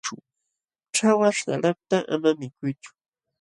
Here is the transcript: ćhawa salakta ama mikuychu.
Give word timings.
ćhawa 0.95 1.29
salakta 1.39 1.97
ama 2.13 2.31
mikuychu. 2.39 2.91